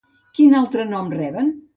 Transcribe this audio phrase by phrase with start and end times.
[0.37, 1.53] Quin altre nom reben?